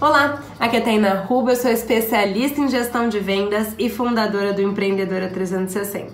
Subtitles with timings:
[0.00, 4.52] Olá, aqui é a Taina Ruba, eu sou especialista em gestão de vendas e fundadora
[4.52, 6.12] do Empreendedora 360.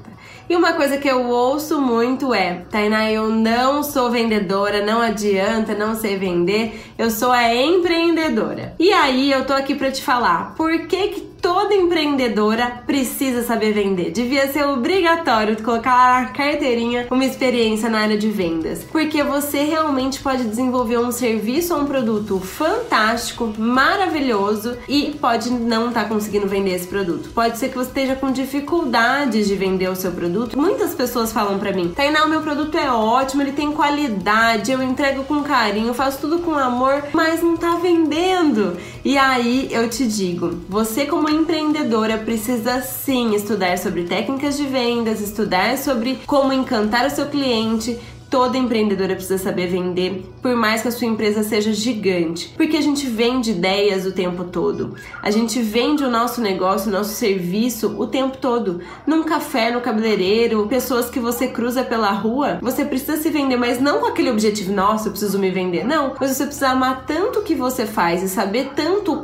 [0.50, 5.74] E uma coisa que eu ouço muito é: Tainá, eu não sou vendedora, não adianta,
[5.74, 8.74] não sei vender, eu sou a empreendedora.
[8.78, 13.72] E aí eu tô aqui para te falar por que, que toda empreendedora precisa saber
[13.72, 14.10] vender.
[14.10, 20.20] Devia ser obrigatório colocar na carteirinha uma experiência na área de vendas, porque você realmente
[20.20, 26.46] pode desenvolver um serviço ou um produto fantástico, maravilhoso e pode não estar tá conseguindo
[26.46, 27.30] vender esse produto.
[27.30, 30.58] Pode ser que você esteja com dificuldades de vender o seu produto.
[30.58, 34.82] Muitas pessoas falam para mim: "Tainá, o meu produto é ótimo, ele tem qualidade, eu
[34.82, 38.76] entrego com carinho, faço tudo com amor, mas não tá vendendo".
[39.02, 45.22] E aí eu te digo, você como empreendedora precisa sim estudar sobre técnicas de vendas,
[45.22, 47.98] estudar sobre como encantar o seu cliente,
[48.30, 52.80] Toda empreendedora precisa saber vender, por mais que a sua empresa seja gigante, porque a
[52.80, 54.94] gente vende ideias o tempo todo.
[55.20, 58.80] A gente vende o nosso negócio, o nosso serviço o tempo todo.
[59.04, 63.80] Num café, no cabeleireiro, pessoas que você cruza pela rua, você precisa se vender, mas
[63.80, 65.84] não com aquele objetivo, nossa, eu preciso me vender.
[65.84, 69.19] Não, mas você precisa amar tanto o que você faz e saber tanto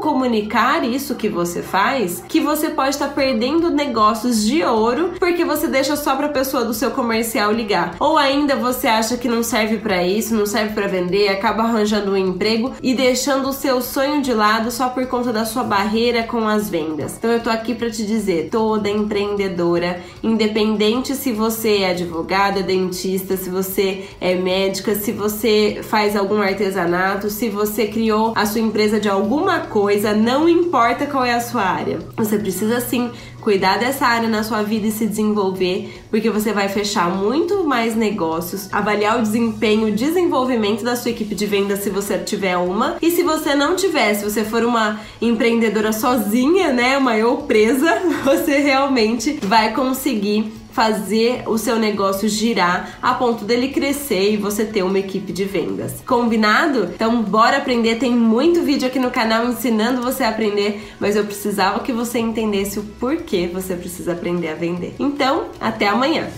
[0.00, 5.68] comunicar isso que você faz, que você pode estar perdendo negócios de ouro porque você
[5.68, 7.96] deixa só para a pessoa do seu comercial ligar.
[8.00, 12.12] Ou ainda você acha que não serve para isso, não serve para vender, acaba arranjando
[12.12, 16.22] um emprego e deixando o seu sonho de lado só por conta da sua barreira
[16.22, 17.16] com as vendas.
[17.18, 23.36] Então eu tô aqui para te dizer, toda empreendedora, independente se você é advogada, dentista,
[23.36, 28.98] se você é médica, se você faz algum artesanato, se você criou a sua empresa
[28.98, 31.98] de alguma coisa, não importa qual é a sua área.
[32.16, 33.10] Você precisa sim
[33.40, 37.96] cuidar dessa área na sua vida e se desenvolver, porque você vai fechar muito mais
[37.96, 42.98] negócios, avaliar o desempenho, o desenvolvimento da sua equipe de venda se você tiver uma,
[43.02, 48.00] e se você não tiver, se você for uma empreendedora sozinha, né, uma eu presa,
[48.22, 54.64] você realmente vai conseguir fazer o seu negócio girar a ponto dele crescer e você
[54.64, 56.00] ter uma equipe de vendas.
[56.06, 56.90] Combinado?
[56.94, 61.24] Então bora aprender, tem muito vídeo aqui no canal ensinando você a aprender, mas eu
[61.24, 64.94] precisava que você entendesse o porquê você precisa aprender a vender.
[64.98, 66.28] Então, até amanhã.